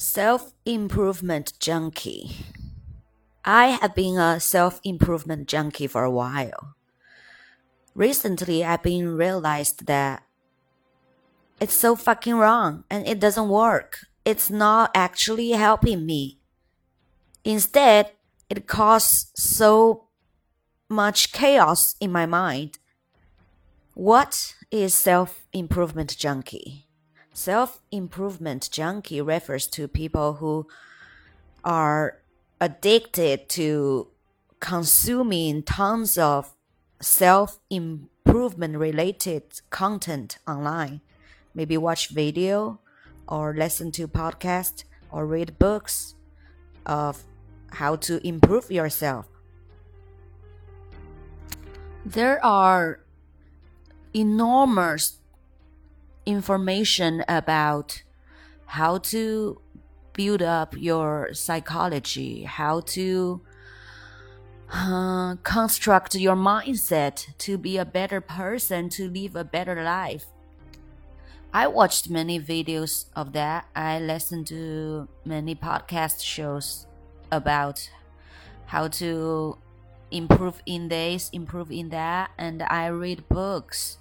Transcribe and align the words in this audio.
Self 0.00 0.54
improvement 0.64 1.52
junkie. 1.60 2.46
I 3.44 3.66
have 3.82 3.94
been 3.94 4.16
a 4.16 4.40
self 4.40 4.80
improvement 4.82 5.46
junkie 5.46 5.86
for 5.86 6.04
a 6.04 6.10
while. 6.10 6.74
Recently, 7.94 8.64
I've 8.64 8.82
been 8.82 9.14
realized 9.14 9.84
that 9.88 10.22
it's 11.60 11.74
so 11.74 11.96
fucking 11.96 12.34
wrong 12.34 12.84
and 12.88 13.06
it 13.06 13.20
doesn't 13.20 13.50
work. 13.50 13.98
It's 14.24 14.48
not 14.48 14.90
actually 14.94 15.50
helping 15.50 16.06
me. 16.06 16.38
Instead, 17.44 18.12
it 18.48 18.66
causes 18.66 19.30
so 19.36 20.08
much 20.88 21.30
chaos 21.30 21.94
in 22.00 22.10
my 22.10 22.24
mind. 22.24 22.78
What 23.92 24.54
is 24.70 24.94
self 24.94 25.44
improvement 25.52 26.16
junkie? 26.16 26.86
Self 27.32 27.80
improvement 27.90 28.68
junkie 28.72 29.20
refers 29.20 29.66
to 29.68 29.86
people 29.86 30.34
who 30.34 30.66
are 31.64 32.18
addicted 32.60 33.48
to 33.50 34.08
consuming 34.58 35.62
tons 35.62 36.18
of 36.18 36.54
self 37.00 37.58
improvement 37.70 38.76
related 38.76 39.42
content 39.70 40.38
online. 40.46 41.00
Maybe 41.54 41.76
watch 41.76 42.08
video 42.08 42.80
or 43.28 43.54
listen 43.54 43.92
to 43.92 44.08
podcast 44.08 44.84
or 45.10 45.26
read 45.26 45.58
books 45.58 46.14
of 46.84 47.22
how 47.72 47.96
to 47.96 48.26
improve 48.26 48.70
yourself. 48.70 49.28
There 52.04 52.44
are 52.44 53.00
enormous 54.14 55.19
information 56.26 57.24
about 57.28 58.02
how 58.66 58.98
to 58.98 59.60
build 60.12 60.42
up 60.42 60.74
your 60.76 61.30
psychology, 61.32 62.44
how 62.44 62.80
to 62.80 63.40
uh, 64.72 65.36
construct 65.42 66.14
your 66.14 66.36
mindset 66.36 67.36
to 67.38 67.58
be 67.58 67.76
a 67.76 67.84
better 67.84 68.20
person, 68.20 68.88
to 68.90 69.08
live 69.08 69.34
a 69.34 69.44
better 69.44 69.82
life. 69.82 70.26
I 71.52 71.66
watched 71.66 72.08
many 72.08 72.38
videos 72.38 73.06
of 73.16 73.32
that. 73.32 73.66
I 73.74 73.98
listened 73.98 74.46
to 74.48 75.08
many 75.24 75.56
podcast 75.56 76.22
shows 76.22 76.86
about 77.32 77.90
how 78.66 78.86
to 78.86 79.58
improve 80.12 80.62
in 80.64 80.88
this, 80.88 81.28
improve 81.30 81.72
in 81.72 81.88
that, 81.88 82.30
and 82.38 82.62
I 82.62 82.86
read 82.86 83.28
books 83.28 83.98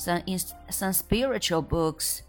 some 0.00 0.22
some 0.70 0.92
spiritual 0.92 1.62
books. 1.62 2.22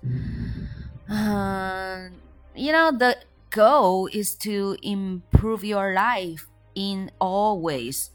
Uh, 1.09 2.09
you 2.55 2.71
know, 2.71 2.91
the 2.91 3.17
goal 3.49 4.07
is 4.11 4.35
to 4.35 4.77
improve 4.81 5.63
your 5.63 5.93
life 5.93 6.47
in 6.75 7.11
all 7.19 7.61
ways, 7.61 8.11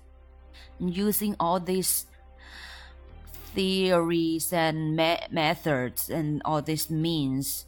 using 0.79 1.37
all 1.41 1.59
these 1.59 2.07
theories 3.55 4.53
and 4.53 4.95
me 4.95 5.19
methods 5.31 6.11
and 6.11 6.43
all 6.45 6.61
these 6.61 6.91
means. 6.91 7.67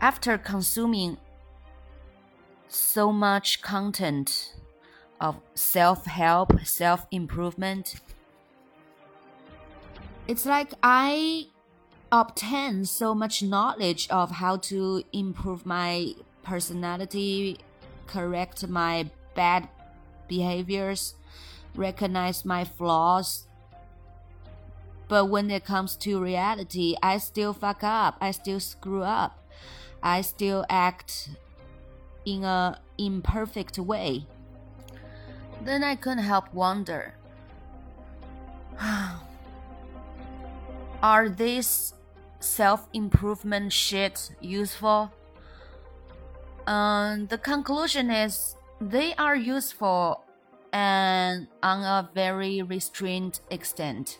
After 0.00 0.38
consuming 0.38 1.16
so 2.68 3.10
much 3.10 3.62
content 3.62 4.54
of 5.20 5.36
self 5.54 6.04
help, 6.06 6.60
self 6.64 7.06
improvement, 7.10 7.96
it's 10.28 10.44
like 10.44 10.72
I 10.82 11.46
obtain 12.12 12.84
so 12.84 13.14
much 13.14 13.42
knowledge 13.42 14.06
of 14.10 14.32
how 14.32 14.58
to 14.58 15.02
improve 15.12 15.64
my 15.64 16.12
personality, 16.42 17.58
correct 18.06 18.68
my 18.68 19.10
bad 19.34 19.68
behaviors, 20.28 21.14
recognize 21.74 22.44
my 22.44 22.64
flaws. 22.64 23.46
But 25.08 25.26
when 25.26 25.50
it 25.50 25.64
comes 25.64 25.96
to 25.96 26.20
reality, 26.20 26.94
I 27.02 27.16
still 27.16 27.54
fuck 27.54 27.82
up. 27.82 28.18
I 28.20 28.30
still 28.32 28.60
screw 28.60 29.02
up. 29.02 29.42
I 30.02 30.20
still 30.20 30.66
act 30.68 31.30
in 32.26 32.44
a 32.44 32.78
imperfect 32.98 33.78
way. 33.78 34.26
Then 35.62 35.82
I 35.82 35.96
couldn't 35.96 36.24
help 36.24 36.52
wonder 36.52 37.14
Are 41.02 41.28
these 41.28 41.94
self 42.40 42.88
improvement 42.92 43.72
shit 43.72 44.30
useful? 44.40 45.12
Um, 46.66 47.26
the 47.26 47.38
conclusion 47.38 48.10
is 48.10 48.56
they 48.80 49.14
are 49.14 49.36
useful 49.36 50.24
and 50.72 51.46
on 51.62 51.82
a 51.82 52.10
very 52.14 52.62
restrained 52.62 53.40
extent. 53.50 54.18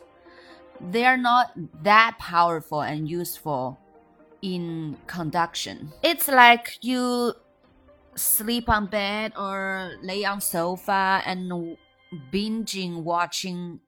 They 0.80 1.04
are 1.04 1.16
not 1.16 1.52
that 1.82 2.16
powerful 2.20 2.82
and 2.82 3.10
useful 3.10 3.78
in 4.40 4.96
conduction. 5.08 5.92
It's 6.02 6.28
like 6.28 6.78
you 6.80 7.34
sleep 8.14 8.68
on 8.68 8.86
bed 8.86 9.32
or 9.36 9.94
lay 10.00 10.24
on 10.24 10.40
sofa 10.40 11.22
and 11.26 11.76
binging 12.32 13.02
watching 13.02 13.80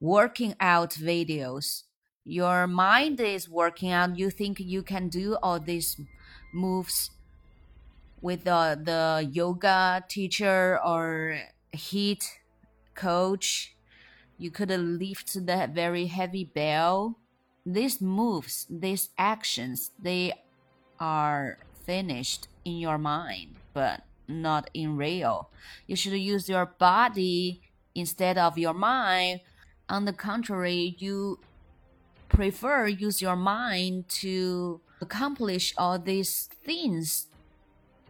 working 0.00 0.54
out 0.58 0.90
videos 0.90 1.84
your 2.24 2.66
mind 2.66 3.20
is 3.20 3.48
working 3.48 3.90
out 3.90 4.16
you 4.16 4.30
think 4.30 4.60
you 4.60 4.82
can 4.82 5.08
do 5.08 5.36
all 5.42 5.58
these 5.58 6.00
moves 6.54 7.10
with 8.20 8.44
the, 8.44 8.80
the 8.84 9.28
yoga 9.32 10.04
teacher 10.08 10.78
or 10.84 11.38
HIIT 11.74 12.24
coach 12.94 13.74
you 14.42 14.50
could 14.50 14.70
lift 14.70 15.46
that 15.46 15.70
very 15.70 16.06
heavy 16.06 16.44
bell. 16.44 17.16
These 17.64 18.00
moves 18.00 18.66
these 18.68 19.10
actions 19.16 19.92
they 20.02 20.32
are 20.98 21.58
finished 21.86 22.48
in 22.64 22.78
your 22.78 22.98
mind 22.98 23.54
but 23.72 24.02
not 24.26 24.68
in 24.74 24.96
real. 24.96 25.48
You 25.86 25.94
should 25.94 26.14
use 26.14 26.48
your 26.48 26.66
body 26.66 27.62
instead 27.94 28.36
of 28.36 28.58
your 28.58 28.74
mind. 28.74 29.42
On 29.88 30.06
the 30.06 30.12
contrary 30.12 30.96
you 30.98 31.38
prefer 32.32 32.86
use 32.86 33.20
your 33.20 33.36
mind 33.36 34.08
to 34.08 34.80
accomplish 35.00 35.74
all 35.76 35.98
these 35.98 36.48
things 36.64 37.26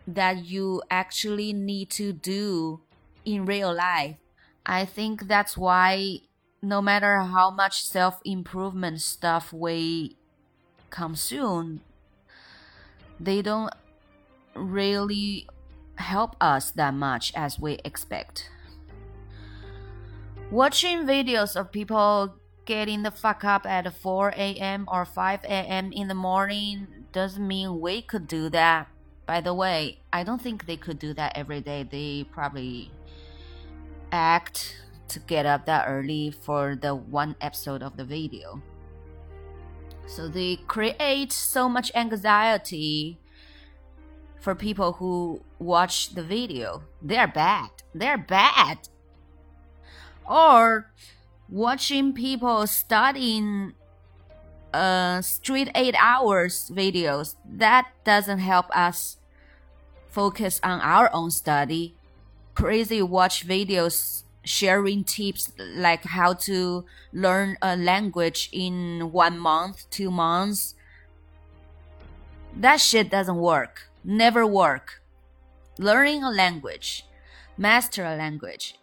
that 0.07 0.45
you 0.45 0.83
actually 0.91 1.53
need 1.53 1.91
to 1.91 2.13
do 2.13 2.81
in 3.25 3.45
real 3.45 3.75
life. 3.75 4.17
I 4.65 4.85
think 4.85 5.27
that's 5.27 5.57
why 5.57 6.19
no 6.63 6.81
matter 6.81 7.19
how 7.21 7.51
much 7.51 7.85
self 7.85 8.21
improvement 8.25 9.01
stuff 9.01 9.53
we 9.53 10.17
consume, 10.91 11.81
they 13.19 13.43
don't 13.43 13.73
really 14.55 15.49
help 15.97 16.37
us 16.41 16.71
that 16.73 16.95
much 16.95 17.33
as 17.35 17.59
we 17.59 17.79
expect. 17.85 18.51
Watching 20.51 21.05
videos 21.07 21.57
of 21.57 21.73
people 21.73 22.35
getting 22.65 23.03
the 23.03 23.11
fuck 23.11 23.45
up 23.45 23.67
at 23.67 23.93
4 23.93 24.31
a.m. 24.37 24.85
or 24.89 25.05
5 25.05 25.45
a.m. 25.45 25.93
in 25.93 26.09
the 26.09 26.15
morning 26.15 26.87
doesn't 27.13 27.47
mean 27.47 27.81
we 27.81 28.03
could 28.03 28.27
do 28.27 28.49
that. 28.51 28.89
By 29.27 29.41
the 29.41 29.55
way, 29.55 30.01
I 30.13 30.25
don't 30.25 30.43
think 30.43 30.67
they 30.67 30.77
could 30.77 30.99
do 30.99 31.15
that 31.15 31.37
every 31.37 31.61
day. 31.61 31.87
They 31.89 32.25
probably 32.31 32.91
act 34.11 34.77
to 35.09 35.19
get 35.21 35.47
up 35.47 35.67
that 35.67 35.87
early 35.89 36.31
for 36.31 36.77
the 36.81 36.95
one 36.95 37.37
episode 37.41 37.83
of 37.83 37.97
the 37.97 38.05
video. 38.05 38.63
So 40.07 40.29
they 40.29 40.57
create 40.57 41.33
so 41.33 41.69
much 41.69 41.93
anxiety 41.95 43.19
for 44.41 44.55
people 44.55 44.95
who 44.95 45.43
watch 45.59 46.15
the 46.15 46.23
video. 46.23 46.83
They're 47.01 47.29
bad. 47.29 47.71
They're 47.95 48.19
bad. 48.19 48.89
Or 50.29 50.91
watching 51.53 52.15
people 52.15 52.67
studying 52.67 53.75
uh, 54.73 55.21
straight 55.21 55.71
eight 55.75 55.95
hours 55.99 56.71
videos, 56.75 57.37
that 57.45 57.89
doesn't 58.05 58.39
help 58.39 58.75
us 58.75 59.19
focus 60.09 60.59
on 60.65 60.81
our 60.81 61.11
own 61.13 61.31
study. 61.31 61.95
Crazy 62.55 63.03
watch 63.03 63.47
videos 63.47 64.25
sharing 64.45 65.05
tips 65.05 65.53
like 65.59 66.05
how 66.05 66.33
to 66.33 66.85
learn 67.13 67.57
a 67.63 67.77
language 67.77 68.49
in 68.53 69.13
one 69.13 69.39
month, 69.39 69.89
two 69.91 70.11
months. 70.11 70.75
That 72.57 72.81
shit 72.81 73.11
doesn't 73.11 73.37
work. 73.37 73.89
Never 74.03 74.47
work. 74.47 75.03
Learning 75.79 76.23
a 76.23 76.31
language, 76.31 77.07
master 77.57 78.05
a 78.05 78.17
language 78.17 78.75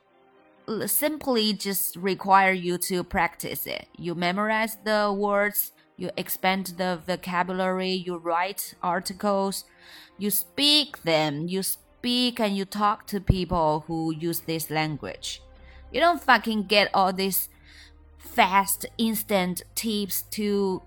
simply 0.87 1.53
just 1.53 1.95
require 1.95 2.51
you 2.51 2.77
to 2.77 3.03
practice 3.03 3.65
it. 3.65 3.87
You 3.97 4.15
memorize 4.15 4.77
the 4.83 5.13
words, 5.15 5.71
you 5.97 6.11
expand 6.15 6.73
the 6.77 7.01
vocabulary, 7.05 7.91
you 7.91 8.17
write 8.17 8.73
articles, 8.81 9.65
you 10.17 10.29
speak 10.29 11.03
them, 11.03 11.47
you 11.47 11.63
speak 11.63 12.39
and 12.39 12.55
you 12.55 12.65
talk 12.65 13.07
to 13.07 13.19
people 13.19 13.83
who 13.87 14.13
use 14.13 14.41
this 14.41 14.69
language. 14.69 15.41
You 15.91 15.99
don't 15.99 16.21
fucking 16.21 16.63
get 16.63 16.89
all 16.93 17.13
these 17.13 17.49
fast, 18.17 18.85
instant 18.97 19.63
tips 19.75 20.21
to 20.31 20.83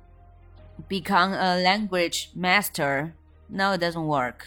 become 0.88 1.32
a 1.32 1.60
language 1.60 2.30
master. 2.34 3.14
No, 3.48 3.72
it 3.72 3.78
doesn't 3.78 4.06
work. 4.06 4.46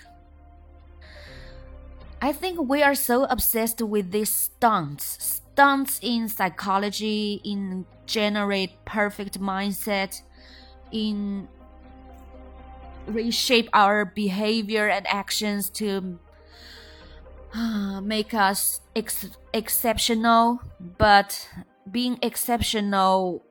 I 2.25 2.31
think 2.31 2.59
we 2.59 2.81
are 2.81 2.95
so 2.95 3.25
obsessed 3.25 3.83
with 3.83 4.09
these 4.09 4.33
stunts, 4.33 5.23
stunts 5.23 5.99
in 6.01 6.27
psychology, 6.27 7.39
in 7.43 7.85
generate 8.07 8.83
perfect 8.83 9.39
mindset, 9.39 10.23
in 10.91 11.47
reshape 13.05 13.69
our 13.73 14.05
behavior 14.05 14.89
and 14.89 15.05
actions 15.05 15.69
to 15.81 16.17
uh, 17.53 18.01
make 18.01 18.33
us 18.33 18.81
ex 18.95 19.29
exceptional. 19.53 20.61
But 20.97 21.47
being 21.91 22.17
exceptional 22.23 23.43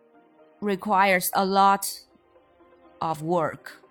requires 0.60 1.30
a 1.32 1.44
lot 1.44 2.00
of 3.00 3.22
work, 3.22 3.84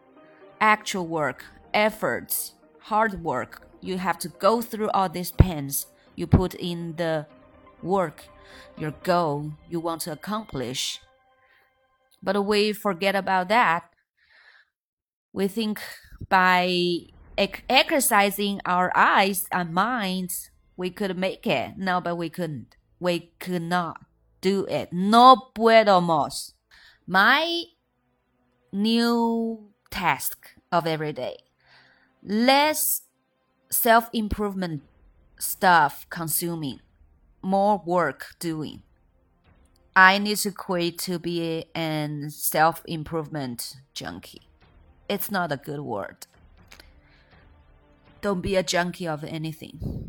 actual 0.60 1.08
work, 1.08 1.46
efforts, 1.74 2.56
hard 2.80 3.24
work. 3.24 3.62
You 3.84 3.98
have 3.98 4.18
to 4.20 4.30
go 4.30 4.62
through 4.62 4.90
all 4.92 5.10
these 5.10 5.32
pains. 5.32 5.88
You 6.16 6.26
put 6.26 6.54
in 6.56 6.96
the 6.96 7.28
work, 7.82 8.24
your 8.78 8.92
goal 9.04 9.52
you 9.70 9.82
want 9.82 10.02
to 10.02 10.14
accomplish. 10.14 11.02
But 12.22 12.46
we 12.46 12.72
forget 12.72 13.14
about 13.14 13.50
that. 13.50 13.90
We 15.34 15.50
think 15.50 15.82
by 16.30 17.10
exercising 17.38 18.62
our 18.66 18.90
eyes 18.96 19.48
and 19.52 19.74
minds, 19.74 20.50
we 20.78 20.90
could 20.90 21.18
make 21.18 21.46
it. 21.46 21.74
No, 21.78 22.00
but 22.00 22.16
we 22.16 22.30
couldn't. 22.30 22.78
We 23.02 23.34
could 23.40 23.64
not 23.64 23.98
do 24.40 24.66
it. 24.66 24.94
No 24.94 25.52
podemos. 25.54 26.54
My 27.06 27.64
new 28.72 29.70
task 29.92 30.56
of 30.72 30.88
every 30.88 31.12
day. 31.12 31.38
Less 32.24 33.02
self 33.74 34.10
improvement 34.14 34.84
stuff 35.40 36.06
consuming, 36.10 36.80
more 37.42 37.82
work 37.86 38.36
doing. 38.40 38.84
I 39.96 40.18
need 40.18 40.38
to 40.38 40.52
quit 40.52 40.98
to 41.00 41.20
be 41.20 41.66
an 41.76 42.30
self 42.30 42.84
improvement 42.86 43.78
junkie. 43.94 44.44
It's 45.10 45.30
not 45.30 45.52
a 45.52 45.58
good 45.58 45.82
word. 45.82 46.28
Don't 48.22 48.42
be 48.42 48.56
a 48.56 48.64
junkie 48.64 49.08
of 49.08 49.24
anything. 49.24 50.03